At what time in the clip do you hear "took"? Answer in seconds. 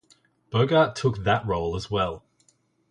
0.95-1.25